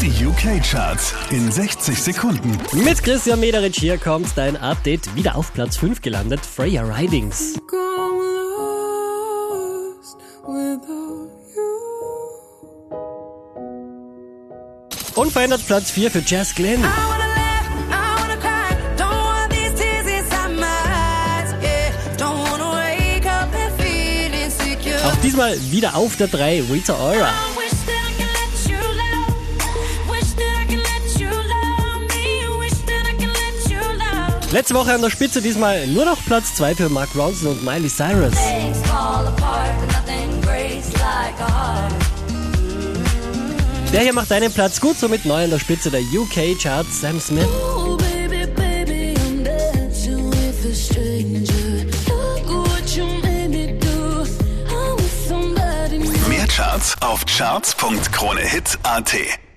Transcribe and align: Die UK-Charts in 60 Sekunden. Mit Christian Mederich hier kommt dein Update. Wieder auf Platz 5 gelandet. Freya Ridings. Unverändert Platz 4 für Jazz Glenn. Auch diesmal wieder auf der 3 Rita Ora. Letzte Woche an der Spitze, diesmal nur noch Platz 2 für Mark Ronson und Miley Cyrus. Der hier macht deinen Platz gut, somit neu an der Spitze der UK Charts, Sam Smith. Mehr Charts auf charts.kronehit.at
Die 0.00 0.24
UK-Charts 0.24 1.12
in 1.30 1.50
60 1.50 2.00
Sekunden. 2.00 2.56
Mit 2.84 3.02
Christian 3.02 3.40
Mederich 3.40 3.76
hier 3.76 3.98
kommt 3.98 4.28
dein 4.36 4.56
Update. 4.56 5.16
Wieder 5.16 5.34
auf 5.34 5.52
Platz 5.52 5.76
5 5.76 6.00
gelandet. 6.02 6.38
Freya 6.40 6.82
Ridings. 6.84 7.54
Unverändert 15.16 15.66
Platz 15.66 15.90
4 15.90 16.12
für 16.12 16.22
Jazz 16.24 16.54
Glenn. 16.54 16.84
Auch 25.04 25.16
diesmal 25.24 25.56
wieder 25.70 25.96
auf 25.96 26.14
der 26.16 26.28
3 26.28 26.62
Rita 26.70 26.94
Ora. 26.94 27.47
Letzte 34.50 34.74
Woche 34.74 34.94
an 34.94 35.02
der 35.02 35.10
Spitze, 35.10 35.42
diesmal 35.42 35.86
nur 35.88 36.06
noch 36.06 36.24
Platz 36.24 36.54
2 36.54 36.74
für 36.74 36.88
Mark 36.88 37.10
Ronson 37.14 37.48
und 37.48 37.62
Miley 37.62 37.88
Cyrus. 37.88 38.32
Der 43.92 44.00
hier 44.00 44.14
macht 44.14 44.30
deinen 44.30 44.50
Platz 44.50 44.80
gut, 44.80 44.98
somit 44.98 45.26
neu 45.26 45.44
an 45.44 45.50
der 45.50 45.58
Spitze 45.58 45.90
der 45.90 46.00
UK 46.00 46.58
Charts, 46.58 47.02
Sam 47.02 47.20
Smith. 47.20 47.46
Mehr 56.28 56.46
Charts 56.46 56.96
auf 57.02 57.26
charts.kronehit.at 57.26 59.47